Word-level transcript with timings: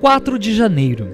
4 0.00 0.38
de 0.38 0.54
janeiro. 0.54 1.10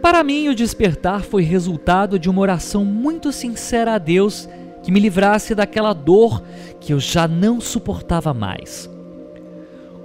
Para 0.00 0.22
mim, 0.22 0.48
o 0.48 0.54
despertar 0.54 1.24
foi 1.24 1.42
resultado 1.42 2.16
de 2.16 2.30
uma 2.30 2.40
oração 2.40 2.84
muito 2.84 3.32
sincera 3.32 3.94
a 3.94 3.98
Deus 3.98 4.48
que 4.84 4.92
me 4.92 5.00
livrasse 5.00 5.52
daquela 5.52 5.92
dor 5.92 6.42
que 6.78 6.92
eu 6.92 7.00
já 7.00 7.26
não 7.26 7.60
suportava 7.60 8.32
mais. 8.32 8.88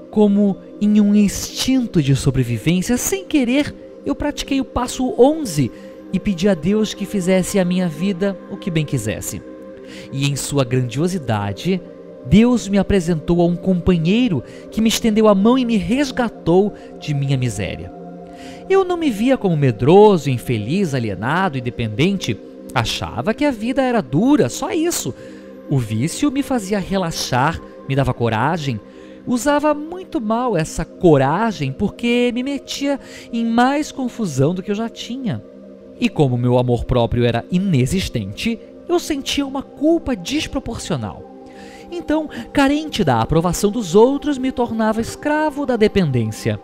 Como 0.10 0.58
em 0.82 1.00
um 1.00 1.14
instinto 1.14 2.02
de 2.02 2.16
sobrevivência, 2.16 2.98
sem 2.98 3.26
querer, 3.26 3.74
eu 4.04 4.16
pratiquei 4.16 4.60
o 4.60 4.66
passo 4.66 5.14
11 5.16 5.72
e 6.12 6.20
pedi 6.20 6.50
a 6.50 6.56
Deus 6.56 6.96
que 6.96 7.06
fizesse 7.06 7.60
a 7.60 7.66
minha 7.66 7.88
vida 7.88 8.36
o 8.50 8.58
que 8.58 8.72
bem 8.72 8.86
quisesse. 8.86 9.40
E 10.12 10.28
em 10.28 10.36
sua 10.36 10.64
grandiosidade, 10.64 11.80
Deus 12.26 12.68
me 12.68 12.78
apresentou 12.78 13.42
a 13.42 13.46
um 13.46 13.56
companheiro 13.56 14.44
que 14.72 14.82
me 14.82 14.90
estendeu 14.90 15.28
a 15.28 15.36
mão 15.36 15.58
e 15.58 15.66
me 15.66 15.78
resgatou 15.78 16.74
de 17.00 17.14
minha 17.14 17.38
miséria. 17.38 17.92
Eu 18.70 18.84
não 18.84 18.98
me 18.98 19.12
via 19.12 19.38
como 19.38 19.56
medroso, 19.56 20.30
infeliz, 20.30 20.94
alienado 20.94 21.58
e 21.58 21.62
dependente. 21.62 22.36
Achava 22.74 23.34
que 23.34 23.46
a 23.46 23.52
vida 23.52 23.82
era 23.82 24.02
dura, 24.02 24.50
só 24.50 24.72
isso. 24.72 25.14
O 25.70 25.78
vício 25.78 26.32
me 26.32 26.42
fazia 26.42 26.80
relaxar, 26.80 27.62
me 27.88 27.96
dava 27.96 28.14
coragem. 28.14 28.80
Usava 29.28 29.74
muito 29.74 30.20
mal 30.20 30.58
essa 30.58 30.84
coragem 30.84 31.72
porque 31.72 32.32
me 32.34 32.44
metia 32.44 33.00
em 33.32 33.46
mais 33.46 33.92
confusão 33.92 34.54
do 34.54 34.62
que 34.64 34.72
eu 34.72 34.76
já 34.76 34.90
tinha. 34.90 35.44
E 36.00 36.10
como 36.10 36.38
meu 36.38 36.58
amor 36.58 36.86
próprio 36.86 37.24
era 37.24 37.46
inexistente, 37.52 38.60
eu 38.88 39.00
sentia 39.00 39.46
uma 39.46 39.64
culpa 39.64 40.16
desproporcional. 40.16 41.35
Então, 41.92 42.30
carente 42.52 43.04
da 43.04 43.22
aprovação 43.22 43.72
dos 43.72 43.96
outros, 43.96 44.38
me 44.38 44.52
tornava 44.52 45.02
escravo 45.02 45.66
da 45.66 45.76
dependência. 45.76 46.60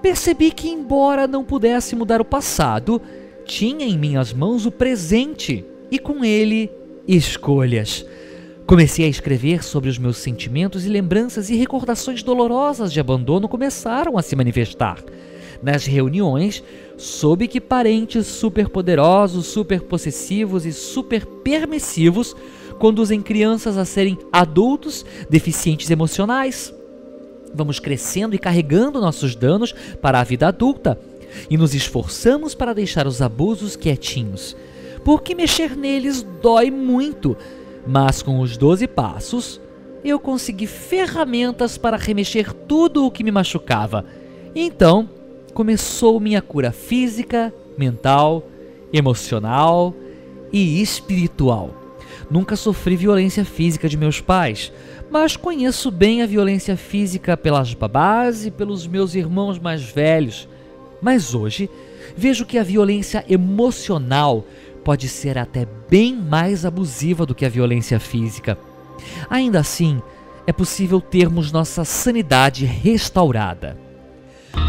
Percebi 0.00 0.50
que, 0.50 0.68
embora 0.68 1.26
não 1.26 1.44
pudesse 1.44 1.96
mudar 1.96 2.20
o 2.20 2.24
passado, 2.24 3.00
tinha 3.44 3.86
em 3.86 3.98
minhas 3.98 4.32
mãos 4.32 4.66
o 4.66 4.70
presente 4.70 5.64
e 5.90 5.98
com 5.98 6.24
ele 6.24 6.70
escolhas. 7.06 8.04
Comecei 8.66 9.06
a 9.06 9.08
escrever 9.08 9.64
sobre 9.64 9.88
os 9.88 9.98
meus 9.98 10.18
sentimentos 10.18 10.84
e 10.84 10.90
lembranças 10.90 11.48
e 11.48 11.56
recordações 11.56 12.22
dolorosas 12.22 12.92
de 12.92 13.00
abandono 13.00 13.48
começaram 13.48 14.18
a 14.18 14.22
se 14.22 14.36
manifestar. 14.36 15.02
Nas 15.62 15.86
reuniões, 15.86 16.62
soube 16.96 17.48
que 17.48 17.60
parentes 17.60 18.26
superpoderosos, 18.26 19.46
superpossessivos 19.46 20.66
e 20.66 20.72
superpermissivos 20.72 22.36
conduzem 22.78 23.20
crianças 23.20 23.76
a 23.76 23.84
serem 23.84 24.18
adultos 24.32 25.04
deficientes 25.28 25.90
emocionais. 25.90 26.74
Vamos 27.54 27.78
crescendo 27.78 28.34
e 28.34 28.38
carregando 28.38 29.00
nossos 29.00 29.34
danos 29.34 29.74
para 30.00 30.20
a 30.20 30.24
vida 30.24 30.48
adulta 30.48 30.98
e 31.50 31.56
nos 31.56 31.74
esforçamos 31.74 32.54
para 32.54 32.74
deixar 32.74 33.06
os 33.06 33.20
abusos 33.20 33.76
quietinhos, 33.76 34.56
porque 35.04 35.34
mexer 35.34 35.76
neles 35.76 36.26
dói 36.42 36.70
muito, 36.70 37.36
mas 37.86 38.22
com 38.22 38.40
os 38.40 38.56
12 38.56 38.86
passos 38.88 39.60
eu 40.04 40.18
consegui 40.18 40.66
ferramentas 40.66 41.76
para 41.76 41.96
remexer 41.96 42.52
tudo 42.52 43.04
o 43.04 43.10
que 43.10 43.24
me 43.24 43.30
machucava. 43.30 44.04
Então 44.54 45.08
começou 45.52 46.20
minha 46.20 46.40
cura 46.40 46.70
física, 46.70 47.52
mental, 47.76 48.44
emocional 48.92 49.94
e 50.52 50.80
espiritual. 50.80 51.77
Nunca 52.30 52.56
sofri 52.56 52.94
violência 52.94 53.44
física 53.44 53.88
de 53.88 53.96
meus 53.96 54.20
pais, 54.20 54.70
mas 55.10 55.36
conheço 55.36 55.90
bem 55.90 56.22
a 56.22 56.26
violência 56.26 56.76
física 56.76 57.36
pelas 57.36 57.72
babás 57.72 58.44
e 58.44 58.50
pelos 58.50 58.86
meus 58.86 59.14
irmãos 59.14 59.58
mais 59.58 59.82
velhos. 59.82 60.48
Mas 61.00 61.34
hoje 61.34 61.70
vejo 62.16 62.44
que 62.44 62.58
a 62.58 62.62
violência 62.62 63.24
emocional 63.28 64.44
pode 64.84 65.08
ser 65.08 65.38
até 65.38 65.66
bem 65.88 66.14
mais 66.14 66.64
abusiva 66.66 67.24
do 67.24 67.34
que 67.34 67.46
a 67.46 67.48
violência 67.48 67.98
física. 67.98 68.58
Ainda 69.30 69.60
assim, 69.60 70.02
é 70.46 70.52
possível 70.52 71.00
termos 71.00 71.52
nossa 71.52 71.84
sanidade 71.84 72.64
restaurada. 72.64 73.87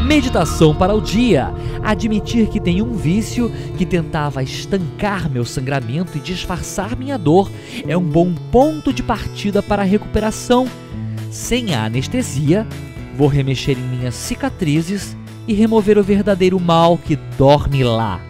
Meditação 0.06 0.74
para 0.74 0.94
o 0.94 1.02
dia. 1.02 1.54
Admitir 1.84 2.48
que 2.48 2.60
tenho 2.60 2.86
um 2.86 2.94
vício 2.94 3.52
que 3.78 3.86
tentava 3.86 4.42
estancar 4.42 5.30
meu 5.30 5.44
sangramento 5.44 6.18
e 6.18 6.22
disfarçar 6.22 6.96
minha 6.96 7.18
dor 7.18 7.52
é 7.88 7.98
um 7.98 8.04
bom 8.04 8.34
ponto 8.52 8.94
de 8.94 9.04
partida 9.04 9.62
para 9.62 9.82
a 9.82 9.86
recuperação. 9.86 10.68
Sem 11.30 11.76
a 11.76 11.86
anestesia, 11.86 12.66
vou 13.16 13.28
remexer 13.28 13.78
em 13.78 13.98
minhas 13.98 14.16
cicatrizes 14.16 15.16
e 15.48 15.54
remover 15.54 15.98
o 15.98 16.04
verdadeiro 16.04 16.60
mal 16.60 16.98
que 16.98 17.16
dorme 17.38 17.84
lá. 17.84 18.29